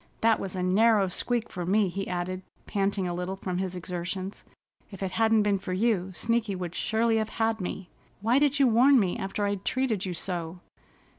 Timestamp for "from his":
3.35-3.75